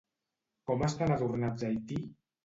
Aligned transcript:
Com 0.69 0.85
estan 0.87 1.13
adornats 1.15 1.65
a 1.67 1.69
Haití? 1.75 1.99